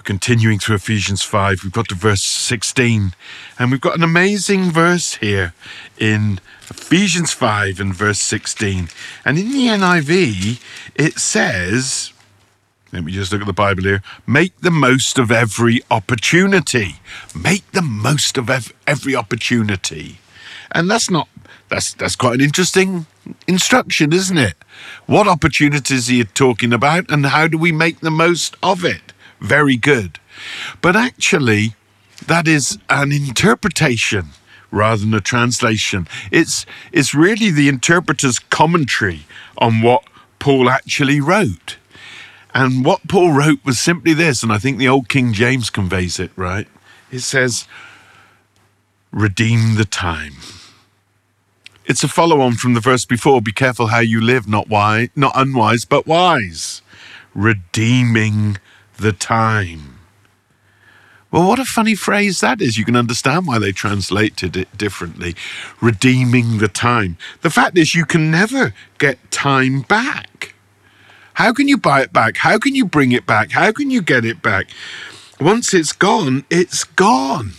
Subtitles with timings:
[0.00, 1.62] We're continuing through Ephesians 5.
[1.62, 3.12] We've got to verse 16,
[3.58, 5.52] and we've got an amazing verse here
[5.98, 6.40] in
[6.70, 8.88] Ephesians 5 and verse 16.
[9.26, 10.58] And in the NIV,
[10.94, 12.14] it says,
[12.94, 14.02] let me just look at the Bible here.
[14.26, 16.94] Make the most of every opportunity.
[17.38, 20.18] Make the most of ev- every opportunity.
[20.72, 21.28] And that's not
[21.68, 23.04] that's that's quite an interesting
[23.46, 24.54] instruction, isn't it?
[25.04, 29.09] What opportunities are you talking about and how do we make the most of it?
[29.40, 30.18] Very good.
[30.80, 31.74] But actually,
[32.26, 34.30] that is an interpretation
[34.70, 36.06] rather than a translation.
[36.30, 39.22] It's it's really the interpreter's commentary
[39.58, 40.04] on what
[40.38, 41.76] Paul actually wrote.
[42.52, 46.18] And what Paul wrote was simply this, and I think the old King James conveys
[46.18, 46.66] it, right?
[47.12, 47.66] It says,
[49.12, 50.34] redeem the time.
[51.84, 55.08] It's a follow on from the verse before be careful how you live, not wise,
[55.14, 56.82] not unwise, but wise.
[57.34, 58.58] Redeeming
[59.00, 59.98] the time.
[61.30, 62.76] Well, what a funny phrase that is.
[62.76, 65.36] You can understand why they translated it differently.
[65.80, 67.16] Redeeming the time.
[67.42, 70.54] The fact is, you can never get time back.
[71.34, 72.38] How can you buy it back?
[72.38, 73.52] How can you bring it back?
[73.52, 74.66] How can you get it back?
[75.40, 77.52] Once it's gone, it's gone.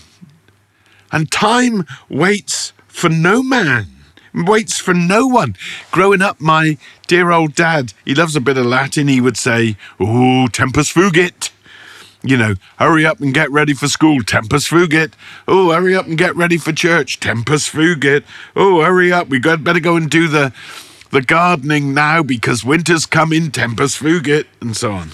[1.12, 3.88] And time waits for no man,
[4.34, 5.56] waits for no one.
[5.92, 9.08] Growing up, my dear old dad, he loves a bit of Latin.
[9.08, 11.52] He would say, Oh, tempus fugit.
[12.24, 15.14] You know, hurry up and get ready for school, tempus fugit.
[15.48, 18.24] Oh, hurry up and get ready for church, tempus fugit.
[18.56, 20.54] Oh, hurry up, we got better go and do the
[21.10, 25.12] the gardening now because winter's coming, tempus fugit, and so on.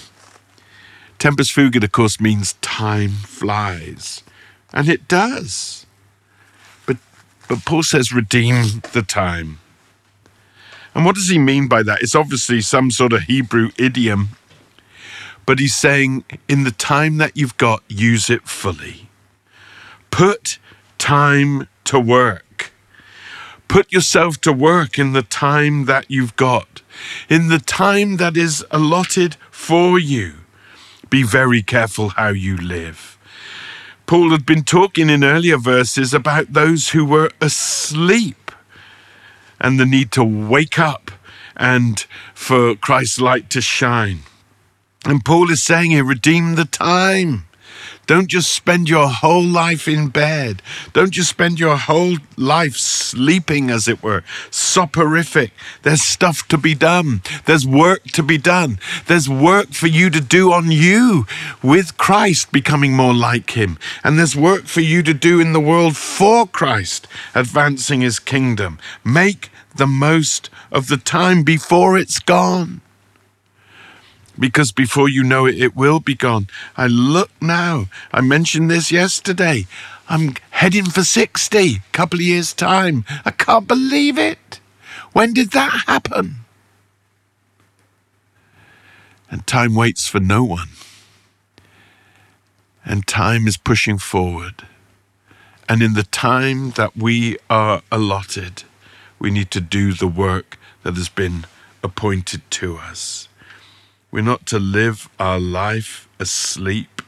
[1.18, 4.22] Tempus fugit, of course, means time flies.
[4.72, 5.86] And it does.
[7.48, 9.58] But, Paul says, redeem the time.
[10.94, 12.02] And what does he mean by that?
[12.02, 14.30] It's obviously some sort of Hebrew idiom.
[15.46, 19.08] But he's saying, in the time that you've got, use it fully.
[20.10, 20.58] Put
[20.98, 22.72] time to work.
[23.68, 26.82] Put yourself to work in the time that you've got,
[27.28, 30.34] in the time that is allotted for you.
[31.10, 33.18] Be very careful how you live.
[34.08, 38.50] Paul had been talking in earlier verses about those who were asleep
[39.60, 41.10] and the need to wake up
[41.54, 44.20] and for Christ's light to shine.
[45.04, 47.47] And Paul is saying here, redeem the time.
[48.06, 50.62] Don't just spend your whole life in bed.
[50.92, 54.24] Don't just spend your whole life sleeping, as it were.
[54.50, 55.52] Soporific.
[55.82, 57.22] There's stuff to be done.
[57.44, 58.78] There's work to be done.
[59.06, 61.26] There's work for you to do on you
[61.62, 63.78] with Christ becoming more like Him.
[64.02, 68.78] And there's work for you to do in the world for Christ, advancing His kingdom.
[69.04, 72.80] Make the most of the time before it's gone
[74.38, 76.48] because before you know it, it will be gone.
[76.76, 77.86] I look now.
[78.12, 79.66] I mentioned this yesterday.
[80.08, 83.04] I'm heading for 60, a couple of years' time.
[83.24, 84.60] I can't believe it.
[85.12, 86.36] When did that happen?
[89.30, 90.68] And time waits for no one.
[92.84, 94.66] And time is pushing forward.
[95.68, 98.62] And in the time that we are allotted,
[99.18, 101.44] we need to do the work that has been
[101.82, 103.27] appointed to us.
[104.10, 107.02] We're not to live our life asleep.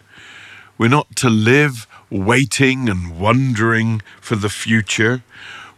[0.76, 5.22] We're not to live waiting and wondering for the future.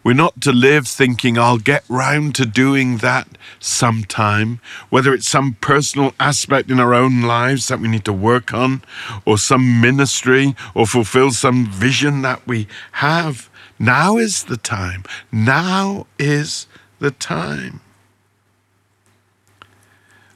[0.03, 3.29] We're not to live thinking, I'll get round to doing that
[3.61, 8.53] sometime, whether it's some personal aspect in our own lives that we need to work
[8.53, 8.83] on,
[9.23, 13.49] or some ministry, or fulfill some vision that we have.
[13.79, 15.03] Now is the time.
[15.31, 16.67] Now is
[16.99, 17.79] the time.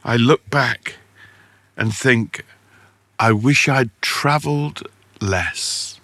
[0.03, 0.95] I look back
[1.75, 2.45] and think,
[3.19, 4.87] I wish I'd traveled
[5.19, 5.99] less.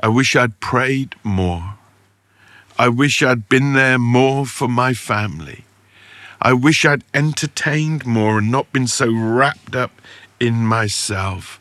[0.00, 1.74] I wish I'd prayed more.
[2.78, 5.64] I wish I'd been there more for my family.
[6.40, 9.92] I wish I'd entertained more and not been so wrapped up
[10.38, 11.58] in myself.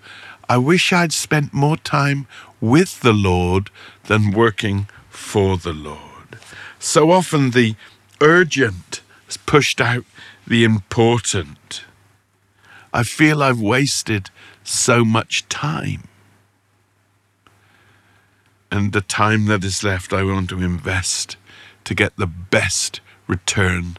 [0.49, 2.27] I wish I'd spent more time
[2.59, 3.69] with the Lord
[4.05, 6.39] than working for the Lord.
[6.77, 7.75] So often the
[8.21, 10.05] urgent is pushed out
[10.47, 11.85] the important.
[12.93, 14.29] I feel I've wasted
[14.63, 16.07] so much time.
[18.71, 21.37] And the time that is left, I want to invest
[21.83, 23.97] to get the best return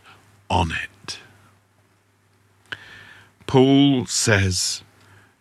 [0.48, 1.18] on it.
[3.46, 4.82] Paul says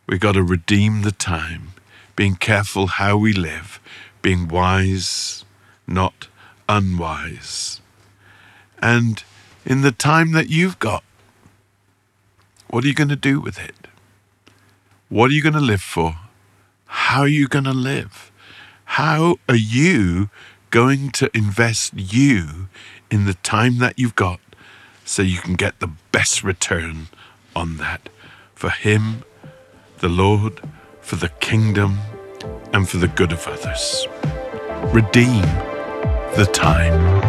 [0.08, 1.74] "We've got to redeem the time,
[2.16, 3.80] being careful how we live,
[4.22, 5.44] being wise,
[5.88, 6.28] not
[6.70, 7.82] unwise.
[8.80, 9.24] And
[9.66, 11.04] in the time that you've got,
[12.68, 13.88] what are you going to do with it?
[15.10, 16.18] What are you going to live for?
[16.88, 18.32] How are you going to live?
[18.86, 20.30] How are you
[20.70, 22.68] going to invest you
[23.10, 24.40] in the time that you've got
[25.04, 27.08] so you can get the best return
[27.56, 28.10] on that
[28.54, 29.24] for Him,
[30.00, 30.62] the Lord,
[31.02, 32.00] for the kingdom,
[32.74, 34.08] and for the good of others?
[34.94, 35.42] Redeem
[36.36, 37.25] the time.